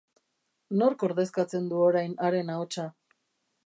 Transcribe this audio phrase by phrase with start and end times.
[0.83, 2.91] Nork ordezkatzen du orain haren ahotsa?